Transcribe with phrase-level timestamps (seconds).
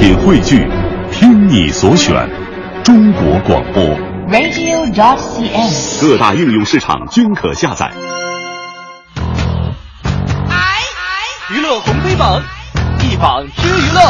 [0.00, 0.66] 品汇聚，
[1.12, 2.26] 听你所选，
[2.82, 3.84] 中国广播。
[4.30, 6.00] radio.dot.cn，。
[6.00, 7.92] 各大应用市场均可下载。
[11.54, 12.40] 娱乐红黑榜，
[13.02, 14.00] 一榜之娱乐。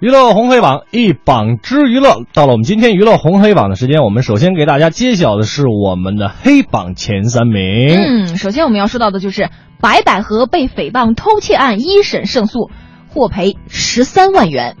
[0.00, 7.96] 娱乐红黑榜一榜之娱乐，到了我们今天娱乐红黑榜的时间，我们首先给大家揭晓的是我们的黑榜前三名。
[7.96, 9.48] 嗯，首先我们要说到的就是
[9.80, 12.70] 白百合被诽谤偷窃案一审胜诉，
[13.08, 14.76] 获赔十三万元。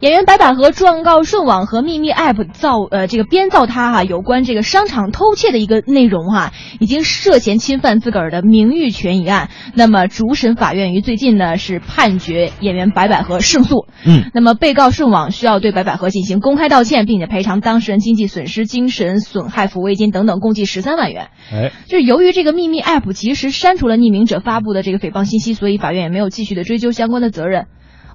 [0.00, 9.50] 演员白百合状告顺网和秘密 App 造呃这个编造他哈有关这个商场偷窃的一个内容哈，已经涉嫌侵犯自个儿的名誉权一案。
[9.74, 13.86] 那么主审法院于最近呢是判决演员白百合胜诉。
[14.06, 21.30] 嗯，那么被告顺网需要对白百合进行公开道歉，并且赔偿当事人经济损失、精神损害抚慰金等等，共计十三万元。
[21.52, 27.66] 哎，就是由于这个秘密 App 及时删除了匿名者发布的这个诽谤信息，所以法院也没有继续的追究相关的责任。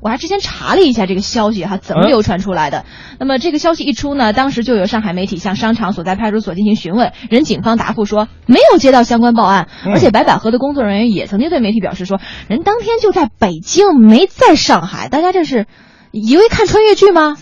[0.03, 2.83] 我还之前查了一下这个消息哈，怎么流传出来的？
[3.19, 15.07] 那么这个消息一出呢，当时就有上海媒体向商场所在派出所进行询问，人警方答复说没有接到相关报案，嗯而且白百合的工作人员也曾经对媒体表示说，人当天就在北京，没在上海。
[15.07, 15.67] 大家这是
[16.11, 17.37] 以为看穿越剧吗？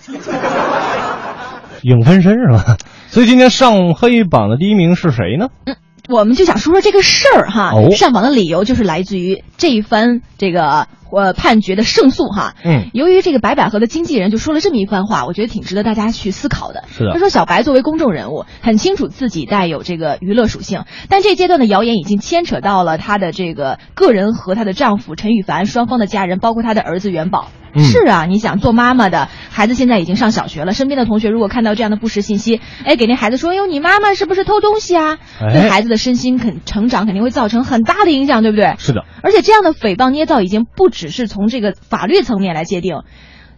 [1.81, 2.77] 影分身是吧？
[3.07, 5.47] 所以今天上黑榜的第一名是谁呢？
[5.65, 5.75] 嗯
[6.09, 7.71] 我们就想说说这个事儿哈。
[7.73, 10.87] 哦上榜的理由就是来自于这一番这个
[11.19, 12.55] 呃判决的胜诉哈。
[12.63, 16.83] 嗯，由于这个白百合的经纪人就说了这么一番话，我觉得挺值得大家去思考的。
[16.91, 27.47] 是的他说小白作为公众人物，很清楚自己带有这个娱乐属性，但这阶段的谣言已经牵扯到了她的这个个人和她的丈夫陈羽凡双方的家人，包括她的儿子元宝。
[27.73, 35.19] 嗯是啊，你想做妈妈的孩子现在已经上小学了，身边的同学如果看到这样的不实信息，哎，给那孩子说，哟，你妈妈是不是偷东西啊？
[35.39, 38.75] 哎对孩子的身心肯成长肯定会造成很大的影响，对不对？
[38.77, 42.97] 是的，而且这样的诽谤捏造已经不只是从这个法律层面来界定，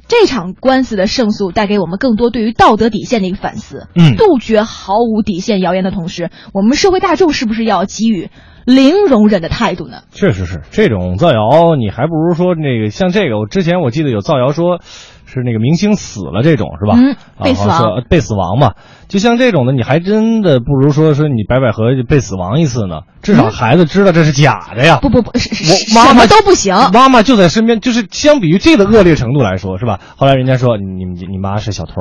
[0.08, 3.90] 这场官司的胜诉带给我们更多对于道德底线的一个反思。
[3.96, 8.30] 嗯杜绝毫无底线谣言的同时，我们社会大众是不是要给予
[8.66, 10.04] 零容忍的态度呢？
[10.12, 14.80] 确实是这种造谣，你还不如说那个像这个，我之前我记得有造谣说。
[15.26, 16.94] 是那个明星死了这种是吧？
[16.96, 18.74] 嗯啊被死亡说被死亡嘛，
[19.08, 25.00] 就像这种的，你还真的不如说说你白百合被死亡一次呢，至少孩子知道这是假的呀。
[25.02, 26.76] 不不不，是是我妈妈什么都不行。
[26.94, 30.00] 妈妈就在身边，就是相比于这个恶劣程度来说，是吧？
[30.18, 31.94] 后来人家说你你你妈是小偷，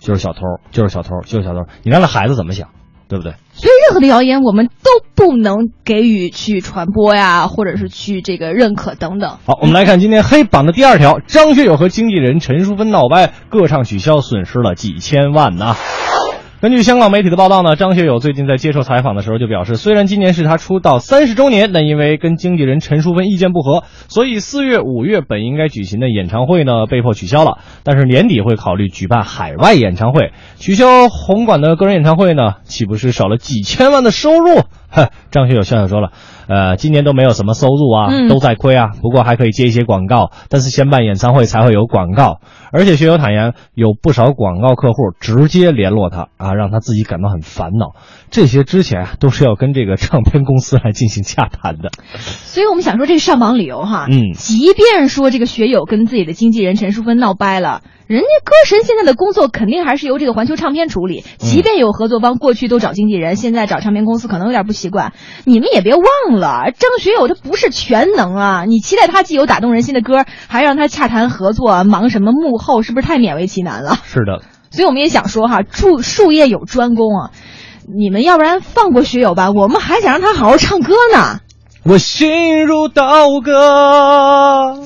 [0.00, 0.40] 就是小偷，
[0.70, 2.68] 就是小偷，就是小偷，你让那孩子怎么想，
[3.08, 3.32] 对不对？
[3.54, 9.38] 所以任何的谣言我们都不能给予去传播呀，或者是去这个认可等等。
[9.46, 15.74] 好，我们来看今天黑榜的第二条：张学友和经纪人陈淑芬闹掰，歌唱取消，损失了几千万呐。
[16.60, 27.58] 根据香港媒体的报道呢，张学友最近在接受采访的时候就表示，虽然今年是他出道三十周年，但因为跟经纪人陈淑芬意见不合，所以四月、五月本应该举行的演唱会呢被迫取消了。
[27.84, 34.62] 但是年底会考虑举办海外演唱会，取消红馆的个人演唱会呢，岂不是少了几千万的收入？
[34.90, 36.12] 哼，张学友笑笑说了，
[36.48, 42.40] 呃，今年都没有什么收入啊，嗯都在亏啊，不过还可以接一些广告，但是先办演唱会才会有广告。
[42.72, 47.94] 而且学友坦言，有不少广告客户直接联络他啊，让他自己感到很烦恼。
[48.30, 51.90] 这些之前啊都是要跟这个唱片公司来进行洽谈的。
[52.20, 65.12] 所以我们想说这个上榜理由哈，嗯即便说这个学友跟自己的经纪人陈淑芬闹掰了，人家歌神现在的工作肯定还是由这个环球唱片处理，即便有合作方过去都找经纪人，现在找唱片公司可能有点不习惯。
[65.44, 66.04] 你们也别忘
[66.38, 73.96] 了，张学友他不是全能啊，你期待他既有打动人心的歌，还让他洽谈合作，忙什么幕后，是不是太勉为其难了？
[74.04, 77.30] 是的，所以我们也想说哈，术术业有专攻啊，
[77.86, 81.40] 你们要不然放过学友吧，我们还想让他好好唱歌呢。
[81.84, 84.74] 我心如刀割。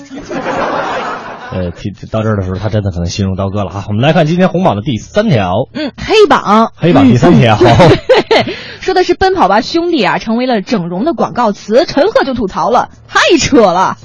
[1.53, 3.85] 呃，提到这儿的时候，他真的可能心如刀割了哈。
[3.89, 7.59] 我们来看今天红榜的第三条，嗯，黑榜，黑榜第三条。
[8.81, 11.85] 说的是《奔跑吧兄弟》啊，成为了整容的广告词。
[11.85, 13.99] 陈赫就吐槽了，太扯了。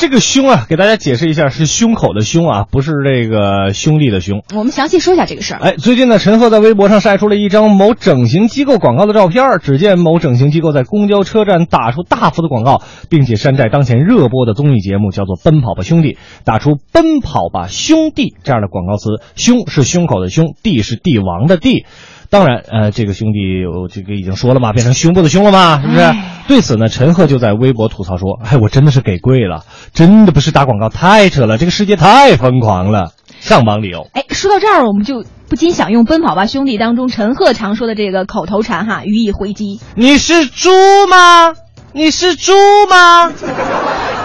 [0.00, 4.42] 这个胸啊，给大家解释一下，是胸口的胸啊，不是这个兄弟的兄。
[4.54, 5.60] 我们详细说一下这个事儿。
[5.60, 9.58] 哎，最近呢，陈赫在微博上晒出了一张某整形机构广告的照片儿。
[9.58, 12.80] 只见某整形机构在公交车站打出大幅的广告，
[13.10, 16.14] 并且山寨当前热播的综艺节目，叫做《奔跑吧兄弟》，
[16.44, 19.20] 打出“奔跑吧兄弟”这样的广告词。
[19.36, 21.84] 胸是胸口的胸，弟是帝王的帝。
[22.30, 26.00] 当然，呃，这个兄弟，我这个已经说了嘛，变成胸部的胸了嘛，是不是？
[26.00, 34.08] 哎对此呢，陈赫就在微博吐槽说：“哎，我真的是给跪了，真的不是打广告，太扯了，这个世界太疯狂了。”上榜理由。
[34.14, 39.80] 哎，说到这儿，我们就不禁想用《奔跑吧兄弟》当中陈赫常说的这个口头禅哈予以回击。
[39.94, 40.70] 你是猪
[41.08, 41.54] 吗？
[41.92, 42.52] 你是猪
[42.90, 43.30] 吗？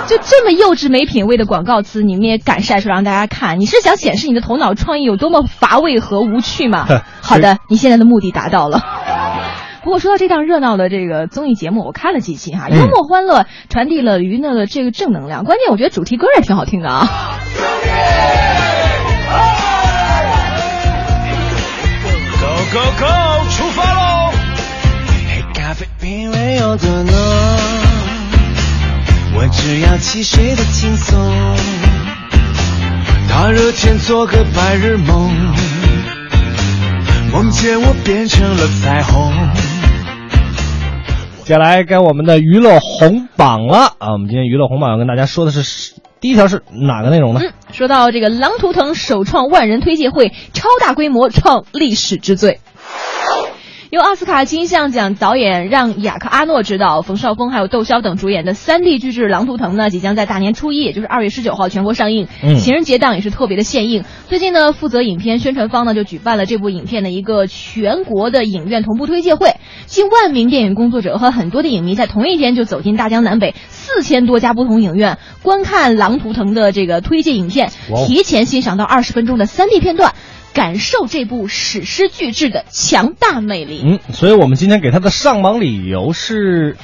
[0.07, 3.59] 就这么幼稚没品位的广告词，你们也敢晒出来让大家看？
[3.59, 6.85] 你是想显示你的头脑创意有多么乏味和无趣吗？
[7.21, 8.81] 好的，你现在的目的达到了。
[9.83, 15.43] 不过说到这档热闹的这个综艺节目，我看了几期哈，幽默欢乐，传递了娱乐的这个正能量。
[15.43, 17.07] 关键我觉得主题歌也挺好听的啊。
[30.15, 31.19] 只要汽水的轻松。
[33.27, 35.29] 大热天做个白日梦，
[37.33, 39.33] 梦见我变成了彩虹。
[41.43, 44.13] 接下来该我们的娱乐红榜了啊！
[44.13, 47.41] 我们今天娱乐红榜要跟大家说的是第一条是哪个内容呢？
[47.43, 52.61] 嗯，说到这个狼图腾首创万人推介会，超大规模创历史之最。
[53.91, 62.27] 由奥斯卡金像奖导演让雅克阿诺执导，冯绍峰还有窦骁等主演的三 D 巨制《狼图腾》呢，即将在大年初一，也就是二月十九号全国上映。
[62.41, 64.03] 嗯，情人节档也是特别的献映。
[64.27, 69.55] 最近呢，负责影片宣传方呢就举办了这部影片的一个全国的影院同步推介会，
[69.85, 77.69] 近万名电影工作者和很多的影迷在同一天就走进大江南北四千多家不同影院，观看《狼图腾》的这个推介影片，
[78.07, 80.15] 提前欣赏到二十分钟的三 D 片段。
[80.55, 83.81] 感受这部史诗巨制的强大魅力。
[83.83, 86.77] 嗯，所以我们今天给他的上榜理由是，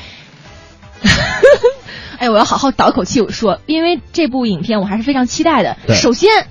[2.19, 5.77] 哎，我要好好倒口气我说，因为这部影片我还是非常期待的。
[5.95, 6.29] 首先，《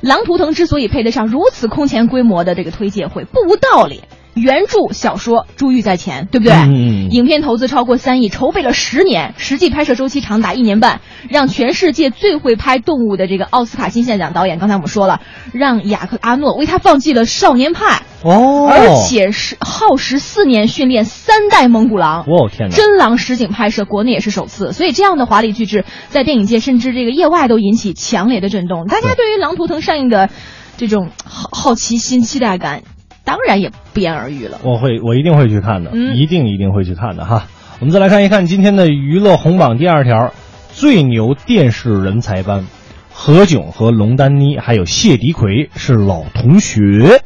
[0.00, 4.02] 狼图腾》之所以配得上如此空前规模的这个推介会，不无道理。
[4.34, 6.54] 原著小说珠玉在前，对不对？
[6.54, 7.10] 嗯。
[7.10, 15.20] 影片投资超过三亿，筹备了十年，实际拍摄周期长达一年半，让全世界最会拍动物的这个奥斯卡金像奖导演，刚才我们说了，
[15.52, 22.22] 让雅克阿诺为他放弃了《少年派》哦，而且是耗时四年训练三代蒙古狼。
[22.22, 22.74] 哦天哪！
[22.74, 28.86] 真狼实景拍摄，国内也是首次，所以这样的华丽巨制在电影界甚至这个业外都引起强烈的震动。
[28.86, 30.30] 大家对于《狼图腾》上映的
[30.78, 32.82] 这种好好奇心、期待感。
[33.24, 34.58] 当然也不言而喻了。
[34.62, 37.46] 我会，我一定会去看的，嗯、一定一定会去看的哈。
[37.80, 40.32] 我们再来看一看今天的娱乐红榜第二条，
[40.72, 42.66] 最牛电视人才班，
[43.12, 47.22] 何炅和龙丹妮还有谢迪奎是老同学。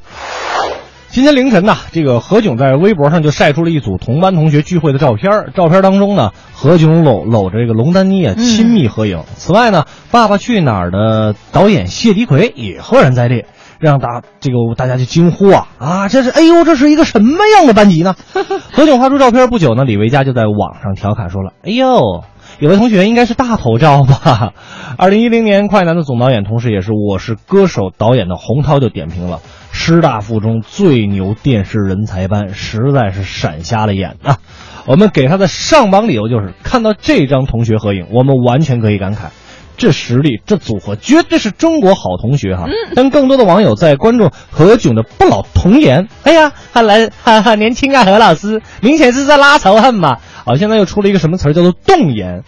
[1.09, 5.51] 今天凌晨呢，这个何炅在微博上就晒出了一组同班同学聚会的照片。
[5.55, 9.25] 照片当中呢，何炅搂搂着这个龙丹妮啊亲密合影。
[9.35, 13.47] 此外呢，《爸爸去哪儿》的导演谢迪奎也赫然在列。
[13.79, 16.09] 让大这个大家就惊呼啊啊！
[16.09, 18.15] 这是哎呦，这是一个什么样的班级呢？
[18.73, 22.25] 何炅发出照片不久呢，李维嘉就在网上调侃说了：“哎呦，
[22.59, 24.53] 有位同学应该是大头照吧？”
[24.99, 29.41] 二零一零年，快男的总导演，同时也是《我是歌手》导演的洪涛就点评了
[29.73, 34.39] 师大附中最牛电视人才班，实在是闪瞎了眼啊！
[34.87, 39.31] 我们给他的上榜理由就是看到这张同学合影，我们完全可以感慨。
[39.77, 42.65] 这实力，这组合绝对是中国好同学哈！
[42.95, 46.09] 但更多的网友在关注何炅的不老童颜。
[46.23, 50.19] 哎呀，还来哈哈年轻啊，何老师，明显是在拉仇恨嘛！
[50.45, 52.43] 啊，现在又出了一个什么词儿，叫做冻颜。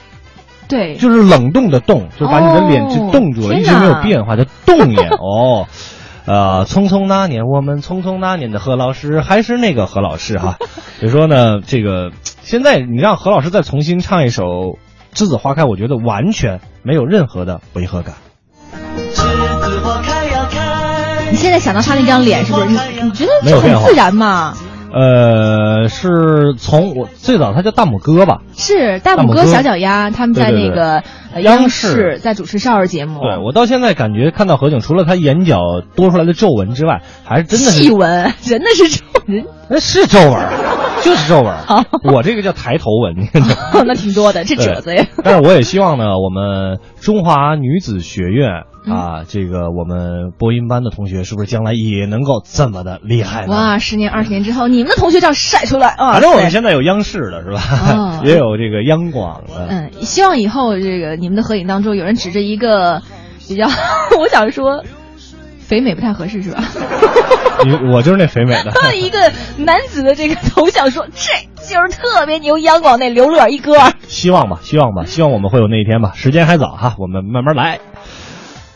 [0.69, 5.67] 对，就是冷冻的冻，就把你的脸就冻住了，一直没有变化，叫冻颜哦。
[6.27, 10.57] 呃，匆匆那年，我们匆匆那年的何老师还是那个何老师哈。
[11.01, 12.11] 所以说呢，这个
[12.43, 14.79] 现在你让何老师再重新唱一首。
[15.19, 18.15] 栀子花开，我觉得完全没有任何的违和感。
[21.33, 22.67] 你现在想到他那张脸，是不是？
[22.69, 24.55] 你你觉得没有很自然嘛？
[24.95, 28.43] 呃，是从我最早他叫大拇哥吧？
[28.57, 31.03] 是大拇哥、小脚丫，他们在那个
[31.41, 33.19] 央视在主持少儿节目。
[33.21, 35.59] 对我到现在感觉看到何炅，除了他眼角
[35.97, 40.68] 多出来的皱纹之外，还是真的细纹，真的是皱纹，那是皱纹。
[41.03, 41.55] 就是皱纹，
[42.15, 43.29] 我这个叫抬头纹，
[43.87, 45.07] 那挺多的，这褶子呀。
[45.23, 53.47] 但是我也希望呢，我们中华女子学院啊，这个我们播音班的同学，是不是将来也能够这么的厉害？
[53.47, 56.13] 哇，十年、二十年之后，你们的同学照晒出来啊！
[56.13, 58.21] 反正我们现在有央视的是吧？
[58.25, 59.67] 也有这个央广的。
[59.69, 63.03] 嗯，希望以后这个你们的合影当中，有人指着一个
[63.49, 63.67] 比较，
[64.19, 64.83] 我想说。
[65.69, 66.65] 肥美不太合适是吧？
[67.63, 68.73] 你我就是那肥美的。
[68.97, 69.19] 一个
[69.59, 71.33] 男子的这个头像说，这
[71.63, 73.75] 就是特别牛，央广那刘乐一哥。
[74.07, 76.13] 希望吧，希望吧，希望我们会有那一天吧。
[76.15, 77.81] 时间还早哈，我们慢慢来。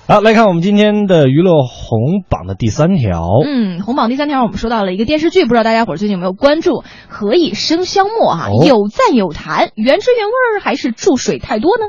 [0.07, 3.27] 好，来看我们今天的娱乐红榜的第三条。
[3.47, 6.71] 嗯，红榜第三条，我们说到了一个电视剧，不知道大家伙最近有没有关注？
[7.09, 11.85] 《何以笙箫默》哈，有赞有弹，原汁原味儿还是注水太多呢？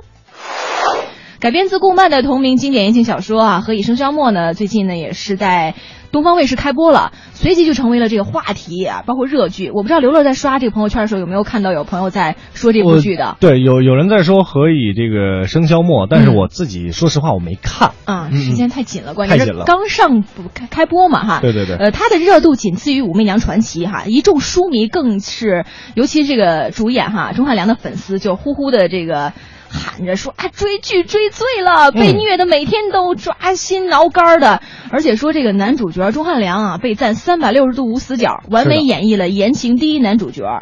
[1.43, 5.75] 改编自顾漫的同名经典言情小说啊，《何以笙箫默》呢，最近呢也是在
[6.09, 9.69] 东方卫视开播了，随即就成为了这个话题啊，包括热剧。
[9.69, 13.35] 我不知道刘乐在刷这个朋友圈的时候有没有看到有朋友在说这部剧的？
[13.41, 20.23] 对，有有人在说《何以这个笙箫默》，但是我自己说实话我没看啊，时间太紧了，关键是刚上
[20.53, 21.39] 开开播嘛哈。
[21.41, 21.75] 对对对。
[21.75, 29.33] 呃，它的热度仅次于《武媚娘传奇》哈，一众书迷更是，尤其这个主演哈钟汉良的粉丝就呼呼的这个。
[29.73, 34.61] 喊着说啊，追剧追醉了，被虐的每天都抓心挠肝的，
[34.91, 40.61] 而且说这个男主角钟汉良啊，被赞三百六十度无死角，完美演绎了言情第一男主角。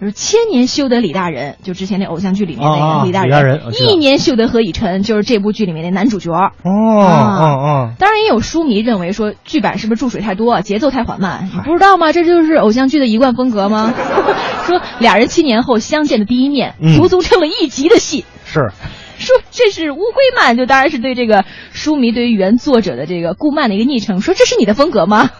[0.00, 6.30] 就是千年修得李大人，就之前那偶像剧里面那个李大人，一年修得何以琛，就是这部剧里面的男主角。
[6.32, 7.90] 哦哦哦！
[7.98, 11.48] 当然也有书迷认为说剧版是不是注水太多，节奏太缓慢？
[11.52, 12.12] 你不知道吗？
[12.12, 13.94] 这就是偶像剧的一贯风格吗？
[14.66, 18.24] 说俩人七年后相见的第一面，足足撑了一集的戏。
[18.44, 18.72] 是，
[19.18, 24.20] 说这是乌龟漫，就当然是对这个书迷对于原作者的这个顾漫的一个昵称。
[24.20, 25.30] 说这是你的风格吗？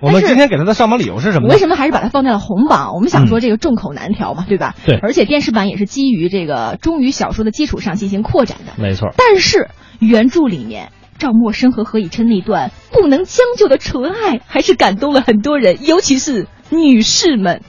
[0.00, 1.48] 我们今天给他的上榜理由是什么？
[1.48, 2.94] 为什么还是把它放在了红榜？
[2.94, 4.74] 我们想说这个众口难调嘛，对吧？
[4.86, 4.98] 对。
[5.02, 8.72] 而且电视版也是基于这个忠于小说的基础上进行扩展的。
[8.82, 9.08] 没错。
[9.16, 17.62] 但是原著里面赵默笙和何以琛那段不能将就的纯爱，还是感动了很多人，尤其是女士们。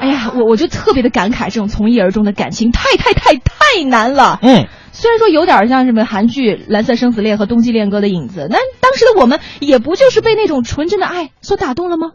[0.00, 4.38] 哎呀，我我就特别的感慨，这种从一而终的感情太太太太难了。
[4.42, 4.66] 嗯。
[4.96, 12.12] 虽然说有点像什么韩剧《蓝色生死恋》和《冬季恋歌》的影子，那当时的我们也不就是被那种纯真的爱所打动了吗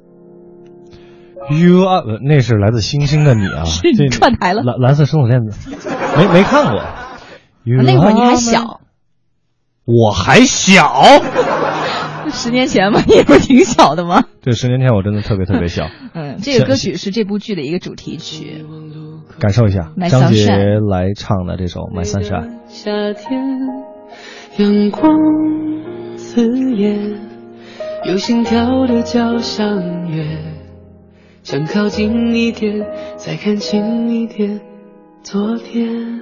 [1.49, 3.63] ？You are，那是来自星星的你啊，
[3.97, 4.63] 这串台了。
[4.63, 5.41] 蓝蓝色生死恋
[6.17, 6.81] 没没看过。
[7.65, 8.79] 那会儿你还小，
[9.85, 11.03] 我还小。
[12.31, 14.23] 十年前嘛，你不是挺小的吗？
[14.41, 15.87] 对，十年前我真的特别特别小。
[16.13, 18.65] 嗯，这个歌曲是这部剧的一个主题曲。
[19.39, 20.47] 感受一下张杰
[20.89, 22.47] 来唱的这首《My Sunshine》。
[22.67, 23.59] 夏天，
[24.57, 25.15] 阳光
[26.17, 26.45] 刺
[26.75, 27.19] 眼，
[28.05, 30.25] 有心跳的交响乐，
[31.43, 34.59] 想靠近一点，再看清一点
[35.23, 36.21] 昨天。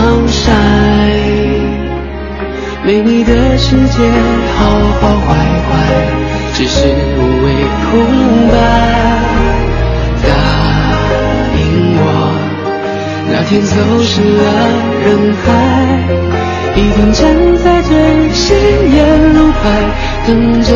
[0.00, 0.50] 防晒
[2.86, 4.10] 没你的世界
[4.56, 4.64] 好
[4.98, 5.28] 好坏
[5.66, 5.68] 坏。
[6.54, 6.88] 只是
[7.18, 7.46] 无谓
[7.84, 7.90] 空
[8.50, 8.54] 白。
[10.22, 10.28] 答
[11.54, 11.60] 应
[11.96, 12.00] 我，
[13.30, 14.42] 那天走失了
[15.04, 15.06] 人
[15.42, 15.46] 海，
[16.76, 17.20] 一定站
[17.62, 17.90] 在最
[18.32, 18.58] 显
[18.92, 18.98] 眼
[19.34, 19.62] 路牌
[20.26, 20.68] 等着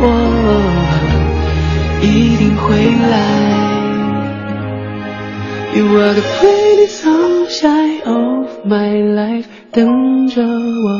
[0.00, 0.04] 我，
[2.00, 2.66] 一定会
[3.10, 3.59] 来。
[5.72, 10.90] You are the pretty sunshine of my life，等着我，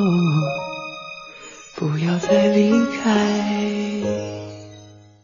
[1.77, 2.71] 不要再离
[3.03, 3.11] 开。